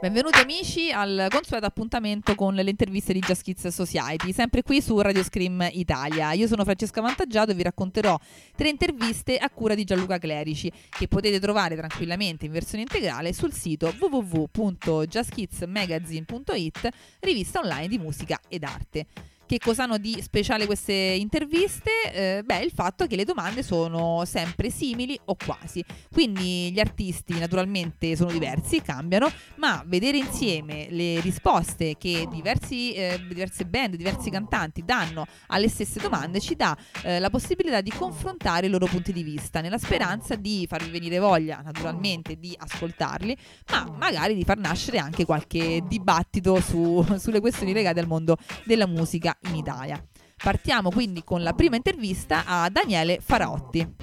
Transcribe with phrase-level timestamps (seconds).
[0.00, 4.96] Benvenuti amici al consueto appuntamento con le interviste di Just Kids Society, sempre qui su
[5.00, 6.30] Radio Scream Italia.
[6.34, 8.16] Io sono Francesca Vantaggiato e vi racconterò
[8.54, 13.52] tre interviste a cura di Gianluca Clerici, che potete trovare tranquillamente in versione integrale sul
[13.52, 16.88] sito www.justkidsmagazine.it,
[17.18, 19.06] rivista online di musica ed arte.
[19.48, 21.90] Che cosa hanno di speciale queste interviste?
[22.12, 25.82] Eh, beh, il fatto che le domande sono sempre simili o quasi.
[26.12, 33.18] Quindi gli artisti naturalmente sono diversi, cambiano, ma vedere insieme le risposte che diversi, eh,
[33.26, 38.66] diverse band, diversi cantanti danno alle stesse domande ci dà eh, la possibilità di confrontare
[38.66, 43.34] i loro punti di vista, nella speranza di farvi venire voglia naturalmente di ascoltarli,
[43.70, 48.86] ma magari di far nascere anche qualche dibattito su, sulle questioni legate al mondo della
[48.86, 50.02] musica in Italia.
[50.36, 53.94] Partiamo quindi con la prima intervista a Daniele Faraotti.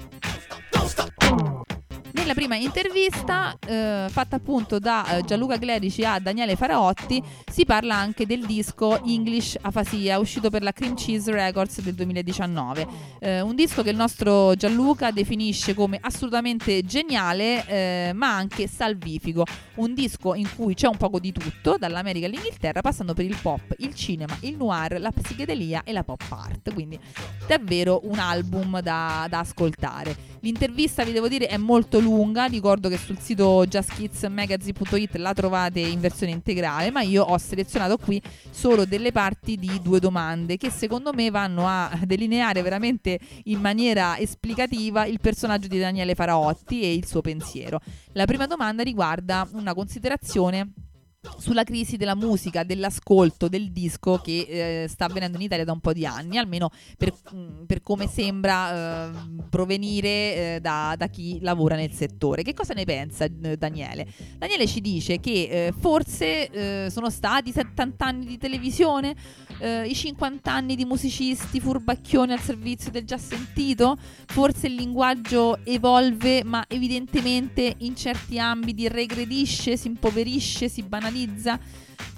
[2.26, 7.94] Nella prima intervista, eh, fatta appunto da eh, Gianluca Clerici a Daniele Faraotti, si parla
[7.94, 12.86] anche del disco English Afasia, uscito per la Cream Cheese Records del 2019.
[13.20, 19.44] Eh, un disco che il nostro Gianluca definisce come assolutamente geniale, eh, ma anche salvifico.
[19.76, 23.72] Un disco in cui c'è un poco di tutto, dall'America all'Inghilterra, passando per il pop,
[23.78, 26.74] il cinema, il noir, la psichedelia e la pop art.
[26.74, 26.98] Quindi
[27.46, 30.34] davvero un album da, da ascoltare.
[30.40, 32.14] L'intervista, vi devo dire, è molto lunga.
[32.16, 38.22] Ricordo che sul sito justkidsmagazine.it la trovate in versione integrale, ma io ho selezionato qui
[38.48, 44.16] solo delle parti di due domande che secondo me vanno a delineare veramente in maniera
[44.18, 47.80] esplicativa il personaggio di Daniele Faraotti e il suo pensiero.
[48.12, 50.72] La prima domanda riguarda una considerazione
[51.38, 55.80] sulla crisi della musica, dell'ascolto, del disco che eh, sta avvenendo in Italia da un
[55.80, 59.10] po' di anni, almeno per, mm, per come sembra eh,
[59.50, 62.42] provenire eh, da, da, chi lavora nel settore.
[62.42, 64.06] Che cosa ne pensa eh, Daniele?
[64.38, 69.14] Daniele ci dice che eh, forse eh, sono stati 70 anni di televisione,
[69.58, 73.96] i 50 anni di musicisti furbacchioni al servizio del già sentito,
[74.26, 81.58] forse il linguaggio evolve ma evidentemente in certi ambiti regredisce, si impoverisce, si banalizza analizza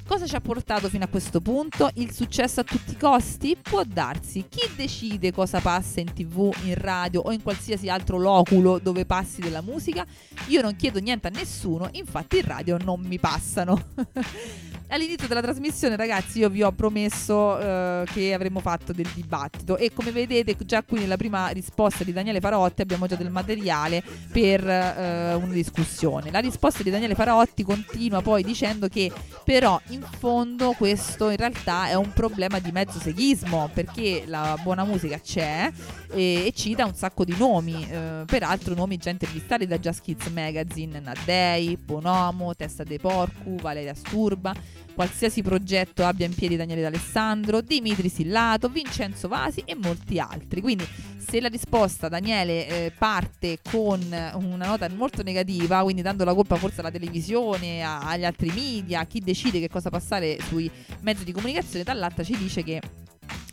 [0.07, 1.91] cosa ci ha portato fino a questo punto?
[1.95, 3.57] Il successo a tutti i costi?
[3.61, 4.47] Può darsi.
[4.49, 9.41] Chi decide cosa passa in tv, in radio o in qualsiasi altro loculo dove passi
[9.41, 10.07] della musica?
[10.47, 13.85] Io non chiedo niente a nessuno, infatti in radio non mi passano.
[14.91, 19.93] All'inizio della trasmissione, ragazzi, io vi ho promesso eh, che avremmo fatto del dibattito e
[19.93, 24.67] come vedete già qui nella prima risposta di Daniele Farotti abbiamo già del materiale per
[24.67, 26.31] eh, una discussione.
[26.31, 29.13] La risposta di Daniele Farotti continua poi dicendo che
[29.45, 34.85] però in fondo questo in realtà è un problema di mezzo seghismo perché la buona
[34.85, 35.71] musica c'è
[36.13, 40.29] e, e cita un sacco di nomi, eh, peraltro nomi già intervistati da Just Kids
[40.29, 44.55] Magazine, Naddei, Bonomo, Testa de Porcu, Valeria Sturba
[44.95, 50.61] qualsiasi progetto abbia in piedi Daniele D'Alessandro, Dimitri Sillato, Vincenzo Vasi e molti altri.
[50.61, 56.35] Quindi se la risposta Daniele eh, parte con una nota molto negativa, quindi dando la
[56.35, 60.71] colpa forse alla televisione, a, agli altri media, a chi decide che cosa passare sui
[61.01, 62.81] mezzi di comunicazione, dall'altra ci dice che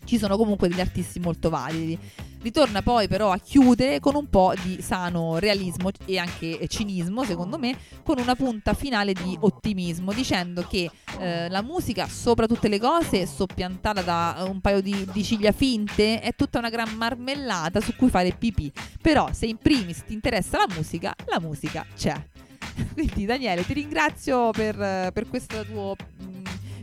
[0.06, 2.00] ci sono comunque degli artisti molto validi.
[2.45, 7.57] Ritorna poi però a chiudere con un po' di sano realismo e anche cinismo, secondo
[7.57, 12.78] me, con una punta finale di ottimismo, dicendo che eh, la musica sopra tutte le
[12.78, 17.95] cose, soppiantata da un paio di, di ciglia finte, è tutta una gran marmellata su
[17.95, 18.72] cui fare pipì.
[19.01, 22.13] Però se in primis ti interessa la musica, la musica c'è.
[22.94, 24.75] Quindi Daniele, ti ringrazio per,
[25.12, 25.95] per questo tuo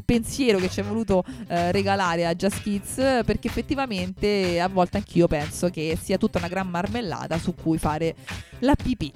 [0.04, 5.26] pensiero che ci è voluto eh, regalare a Just Kids perché effettivamente a volte anch'io
[5.26, 8.14] penso che sia tutta una gran marmellata su cui fare
[8.60, 9.12] la pipì.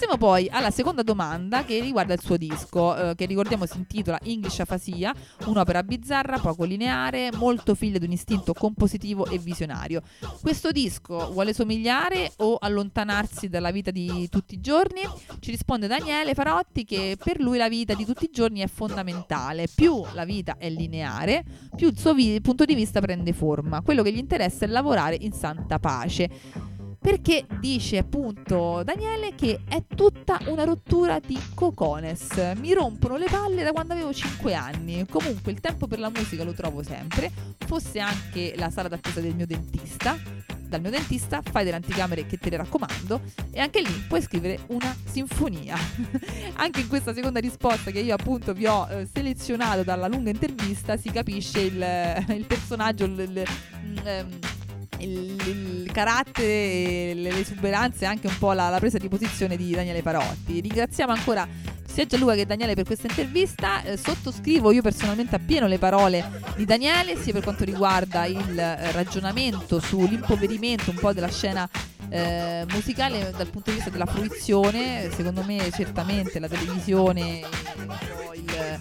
[0.00, 4.18] Passiamo poi alla seconda domanda che riguarda il suo disco, eh, che ricordiamo si intitola
[4.22, 10.00] English Afasia, un'opera bizzarra, poco lineare, molto figlia di un istinto compositivo e visionario.
[10.40, 15.02] Questo disco vuole somigliare o allontanarsi dalla vita di tutti i giorni?
[15.38, 19.66] Ci risponde Daniele Farotti che per lui la vita di tutti i giorni è fondamentale.
[19.68, 21.44] Più la vita è lineare,
[21.76, 23.82] più il suo vi- punto di vista prende forma.
[23.82, 26.69] Quello che gli interessa è lavorare in santa pace
[27.00, 32.52] perché dice appunto Daniele che è tutta una rottura di cocones.
[32.56, 35.06] Mi rompono le palle da quando avevo 5 anni.
[35.08, 39.34] Comunque il tempo per la musica lo trovo sempre, fosse anche la sala d'attesa del
[39.34, 40.16] mio dentista.
[40.70, 44.60] Dal mio dentista fai delle anticamere che te le raccomando e anche lì puoi scrivere
[44.68, 45.76] una sinfonia.
[46.54, 50.96] anche in questa seconda risposta che io appunto vi ho eh, selezionato dalla lunga intervista
[50.96, 53.44] si capisce il, il personaggio, il, il,
[54.04, 54.38] um,
[55.00, 59.56] il, il carattere, le, le esuberanze e anche un po' la, la presa di posizione
[59.56, 60.60] di Daniele Parotti.
[60.60, 61.46] Ringraziamo ancora
[61.92, 63.82] sia Gianluca che Daniele per questa intervista.
[63.82, 68.92] Eh, sottoscrivo io personalmente appieno le parole di Daniele, sia per quanto riguarda il eh,
[68.92, 71.68] ragionamento sull'impoverimento un po' della scena
[72.08, 75.10] eh, musicale dal punto di vista della fruizione.
[75.12, 77.42] Secondo me certamente la televisione,
[78.34, 78.80] il,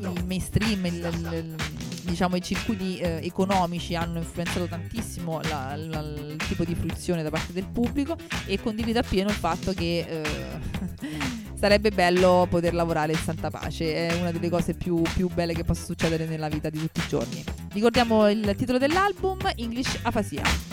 [0.00, 1.56] il mainstream, il, il,
[2.02, 7.30] diciamo, i circuiti eh, economici hanno influenzato tantissimo la, la, il tipo di fruizione da
[7.30, 8.16] parte del pubblico
[8.46, 14.14] e condivido appieno il fatto che eh, sarebbe bello poter lavorare in santa pace, è
[14.18, 17.44] una delle cose più, più, belle che possa succedere nella vita di tutti i giorni.
[17.72, 20.71] Ricordiamo il titolo dell'album, English Afasia.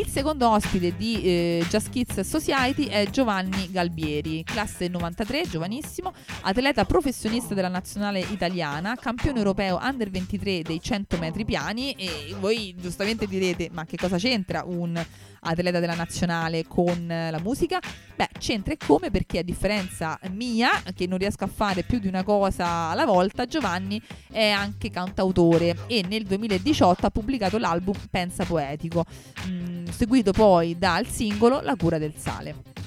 [0.00, 6.86] Il secondo ospite di eh, Just Kids Society è Giovanni Galbieri, classe 93, giovanissimo, atleta
[6.86, 13.26] professionista della nazionale italiana, campione europeo under 23 dei 100 metri piani e voi giustamente
[13.26, 15.04] direte ma che cosa c'entra un
[15.40, 17.80] atleta della nazionale con la musica?
[18.16, 22.08] Beh, c'entra e come perché a differenza mia, che non riesco a fare più di
[22.08, 24.00] una cosa alla volta, Giovanni
[24.30, 29.04] è anche cantautore e nel 2018 ha pubblicato l'album Pensa Poetico,
[29.46, 32.79] mh, mm, seguito poi dal singolo La cura del sale.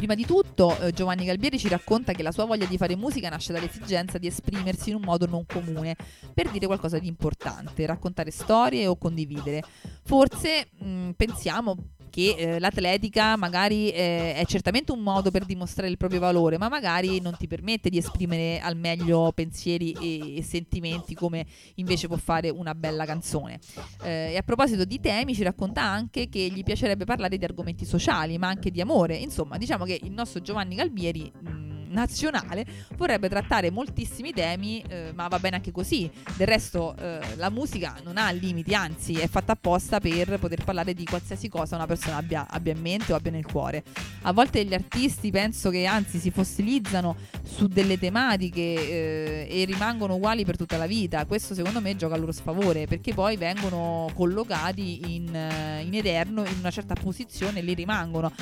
[0.00, 3.28] Prima di tutto eh, Giovanni Galbieri ci racconta che la sua voglia di fare musica
[3.28, 5.94] nasce dall'esigenza di esprimersi in un modo non comune,
[6.32, 9.62] per dire qualcosa di importante, raccontare storie o condividere.
[10.02, 11.76] Forse mh, mm, pensiamo
[12.10, 16.68] che eh, l'atletica magari eh, è certamente un modo per dimostrare il proprio valore, ma
[16.68, 21.46] magari non ti permette di esprimere al meglio pensieri e, e sentimenti come
[21.76, 23.58] invece può fare una bella canzone.
[24.02, 27.84] Eh, e a proposito di temi, ci racconta anche che gli piacerebbe parlare di argomenti
[27.84, 29.16] sociali, ma anche di amore.
[29.16, 32.66] Insomma, diciamo che il nostro Giovanni Galbieri mh, mm, nazionale
[32.96, 36.10] vorrebbe trattare moltissimi temi, eh, ma va bene anche così.
[36.36, 40.94] Del resto eh, la musica non ha limiti, anzi è fatta apposta per poter parlare
[40.94, 43.84] di qualsiasi cosa una persona abbia, abbia in mente o abbia nel cuore.
[44.22, 50.14] A volte gli artisti penso che anzi si fossilizzano su delle tematiche eh, e rimangono
[50.14, 51.24] uguali per tutta la vita.
[51.26, 56.44] Questo secondo me gioca a loro sfavore perché poi vengono collocati in, eh, in eterno
[56.44, 58.32] in una certa posizione e lì rimangono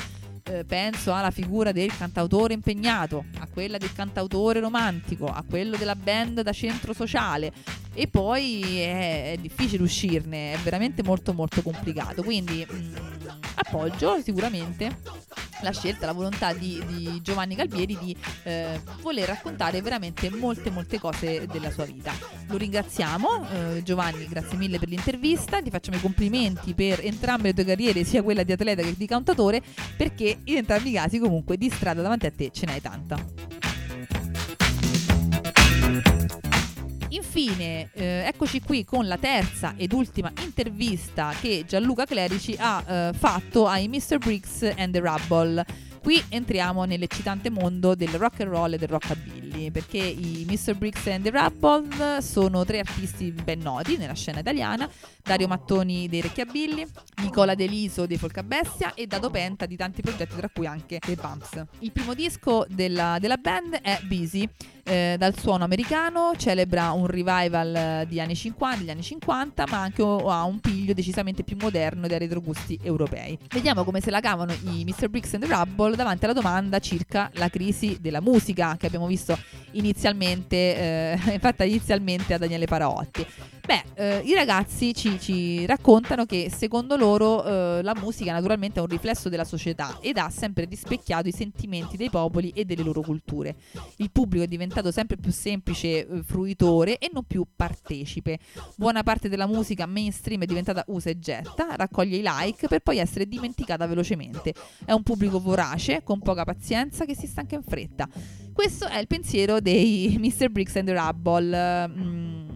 [0.48, 5.94] eh, penso alla figura del cantautore impegnato, a quella del cantautore romantico, a quello della
[5.94, 7.52] band da centro sociale
[7.92, 12.22] e poi è, è difficile uscirne, è veramente molto molto complicato.
[12.22, 12.94] Quindi mh, mm,
[13.54, 14.96] appoggio sicuramente
[15.62, 20.99] la scelta, la volontà di, di Giovanni Galbieri di eh, voler raccontare veramente molte molte
[20.99, 22.12] cose della sua vita.
[22.46, 27.55] Lo ringraziamo eh, Giovanni, grazie mille per l'intervista, ti facciamo i complimenti per entrambe le
[27.55, 29.62] tue carriere, sia quella di atleta che di cantatore,
[29.96, 33.68] perché in entrambi i casi comunque di strada davanti a te ce n'hai tanta.
[37.10, 43.12] Infine, eh, eccoci qui con la terza ed ultima intervista che Gianluca Clerici ha eh,
[43.14, 44.19] fatto ai Mr.
[44.19, 45.64] Briggs and the Rubble.
[46.02, 50.74] Qui entriamo nell'eccitante mondo del rock and roll e del rockabilly, perché i Mr.
[50.74, 54.88] Briggs and the Rubble sono tre artisti ben noti nella scena italiana,
[55.22, 56.86] Dario Mattoni dei Recchiabilly,
[57.22, 61.64] Nicola Deliso dei Folcabestia e Dado Penta di tanti progetti, tra cui anche The Bumps.
[61.80, 64.48] Il primo disco della, della band è Busy,
[64.88, 70.02] eh, dal suono americano, celebra un revival di anni 50, degli anni 50, ma anche
[70.02, 73.38] ha un piglio decisamente più moderno dai retrogusti europei.
[73.48, 75.08] Vediamo come se la cavano i Mr.
[75.08, 79.37] Briggs and the Rubble davanti alla domanda circa la crisi della musica che abbiamo visto
[79.72, 83.26] inizialmente, eh, fatta inizialmente a Daniele Paraotti.
[83.68, 88.82] Beh, eh, i ragazzi ci, ci, raccontano che secondo loro eh, la musica naturalmente è
[88.82, 93.02] un riflesso della società ed ha sempre rispecchiato i sentimenti dei popoli e delle loro
[93.02, 93.56] culture.
[93.96, 98.38] Il pubblico è diventato sempre più semplice eh, fruitore e non più partecipe.
[98.74, 102.96] Buona parte della musica mainstream è diventata usa e getta, raccoglie i like per poi
[102.96, 104.54] essere dimenticata velocemente.
[104.82, 108.08] È un pubblico vorace, con poca pazienza, che si stanca in fretta.
[108.58, 110.48] Questo è il pensiero dei Mr.
[110.48, 111.86] Briggs and the Rubble.
[111.86, 112.46] Mm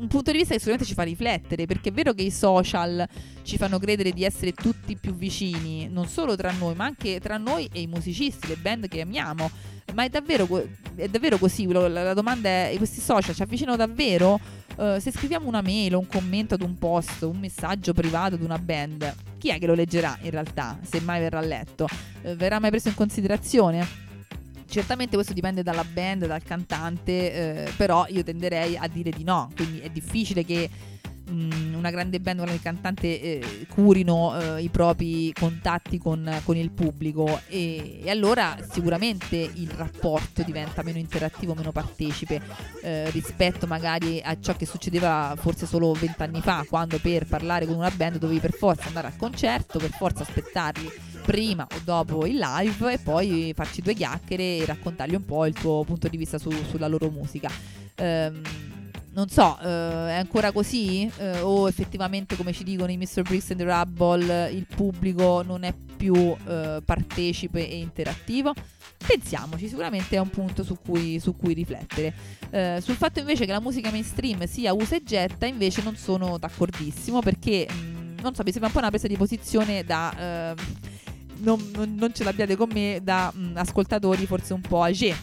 [0.00, 3.06] un punto di vista che sicuramente ci fa riflettere, perché è vero che i social
[3.42, 7.36] ci fanno credere di essere tutti più vicini, non solo tra noi, ma anche tra
[7.36, 9.50] noi e i musicisti, le band che amiamo.
[9.92, 10.46] Ma è davvero,
[10.94, 11.66] è davvero così?
[11.70, 14.40] La, domanda è: questi social ci avvicinano davvero?
[14.76, 18.58] Uh, se scriviamo una mail un commento ad un post, un messaggio privato ad una
[18.58, 21.86] band, chi è che lo leggerà in realtà, se mai verrà letto?
[22.22, 24.08] Uh, verrà mai preso in considerazione?
[24.70, 29.50] Certamente questo dipende dalla band, dal cantante, eh, però io tenderei a dire di no,
[29.56, 30.70] quindi è difficile che
[31.28, 36.56] mh, una grande band, una grande cantante eh, curino eh, i propri contatti con, con
[36.56, 37.40] il pubblico.
[37.48, 42.40] E, e, allora sicuramente il rapporto diventa meno interattivo, meno partecipe
[42.82, 47.74] eh, rispetto magari a ciò che succedeva forse solo vent'anni fa, quando per parlare con
[47.74, 52.36] una band dovevi per forza andare al concerto, per forza aspettarli prima o dopo il
[52.36, 56.38] live e poi farci due chiacchiere e raccontargli un po' il tuo punto di vista
[56.38, 57.48] su, sulla loro musica.
[58.00, 58.42] Um,
[59.12, 61.08] non so, uh, è ancora così?
[61.18, 63.22] Uh, o effettivamente, come ci dicono i Mr.
[63.22, 68.52] Briggs and the Rubble, il pubblico non è più uh, partecipe e interattivo?
[69.06, 72.12] Pensiamoci, sicuramente è un punto su cui, su cui riflettere.
[72.80, 77.20] sul fatto invece che la musica mainstream sia usa e getta, invece non sono d'accordissimo
[77.20, 80.56] perché, mh, mm, non so, mi sembra un po' una presa di posizione da ehm,
[81.40, 85.16] non, non, non ce l'abbiate con me da mh, mm, ascoltatori forse un po' age.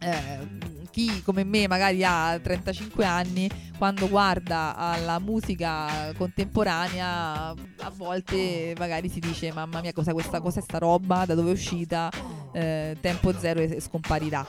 [0.00, 8.74] Eh, chi come me magari ha 35 anni, quando guarda alla musica contemporanea, a volte
[8.78, 12.10] magari si dice mamma mia cosa questa, cos'è sta roba, da dove è uscita,
[12.52, 14.46] eh, tempo zero e scomparirà.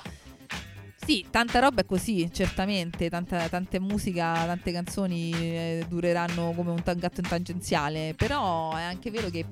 [1.07, 6.81] Sì, tanta roba è così, certamente, tanta, tante musica, tante canzoni eh, dureranno come un
[6.83, 9.45] gatto in tangenziale, però è anche vero che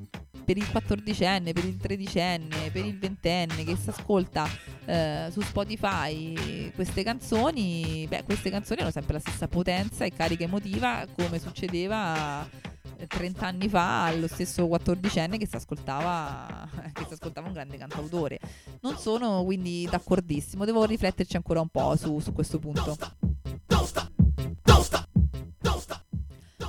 [0.46, 4.48] per il quattordicenne, per il tredicenne, per il ventenne che si ascolta
[4.86, 10.44] eh, su Spotify queste canzoni, beh, queste canzoni hanno sempre la stessa potenza e carica
[10.44, 12.48] emotiva come succedeva
[13.08, 17.78] 30 eh, anni fa allo stesso quattordicenne che si ascoltava, che si ascoltava un grande
[17.78, 18.40] cantautore.
[18.82, 22.96] Non sono quindi d'accordissimo, devo rifletterci ancora un po' su, su questo punto.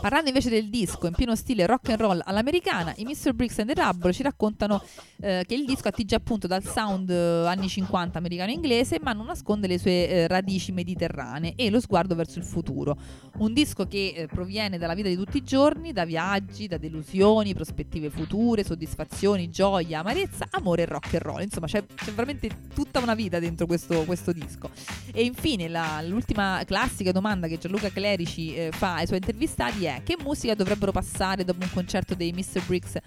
[0.07, 3.33] Parlando invece del disco in pieno stile rock and roll all'americana, i Mr.
[3.33, 4.81] Briggs and the Rubble ci raccontano
[5.21, 9.67] eh, che il disco attinge appunto dal sound eh, anni 50 americano-inglese, ma non nasconde
[9.67, 12.97] le sue eh, radici mediterranee e lo sguardo verso il futuro.
[13.39, 17.53] Un disco che eh, proviene dalla vita di tutti i giorni, da viaggi, da delusioni,
[17.53, 21.43] prospettive future, soddisfazioni, gioia, amarezza, amore e rock and roll.
[21.43, 24.71] Insomma, c'è, c'è veramente tutta una vita dentro questo, questo disco.
[25.13, 29.96] E infine la, l'ultima classica domanda che Gianluca Clerici eh, fa ai suoi intervistati è
[30.03, 32.65] che musica dovrebbero passare dopo un concerto dei Mr.
[32.67, 32.99] Briggs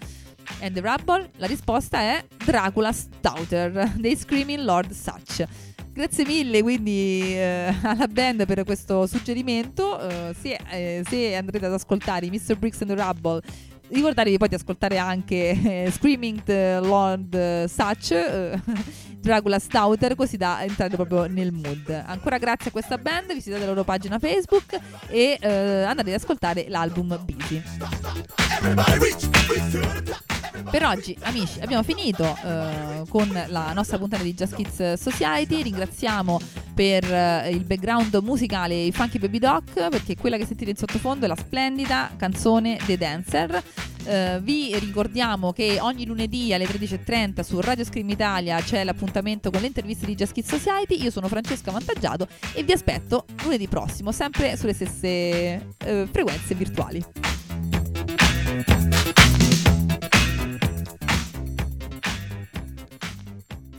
[0.60, 1.30] and the Rubble?
[1.36, 5.46] La risposta è Dracula's Daughter dei Screaming Lord Such.
[5.92, 9.98] Grazie mille quindi eh, alla band per questo suggerimento.
[10.00, 12.56] Uh, se, eh, se, andrete ad ascoltare i Mr.
[12.56, 13.42] Briggs and the Rubble,
[13.90, 18.12] ricordatevi poi di ascoltare anche eh, Screaming Lord Such.
[18.12, 18.60] Eh,
[19.20, 21.90] Dracula Stouter così da entrare proprio nel mood.
[22.06, 24.78] Ancora grazie a questa band, visitate la loro pagina Facebook
[25.08, 28.49] e eh, andate ad ascoltare l'album Busy.
[30.70, 35.62] Per oggi, amici, abbiamo finito eh, con la nostra puntata di Just Kids Society.
[35.62, 36.38] Ringraziamo
[36.72, 41.24] per eh, il background musicale i Funky Baby Doc, perché quella che sentite in sottofondo
[41.24, 43.62] è la splendida canzone The Dancer.
[44.02, 49.60] Uh, vi ricordiamo che ogni lunedì alle 13.30 su Radio Scream Italia c'è l'appuntamento con
[49.60, 51.02] le interviste di Just Kids Society.
[51.02, 57.39] Io sono Francesca Vantaggiato e vi aspetto lunedì prossimo, sempre sulle stesse uh, frequenze virtuali.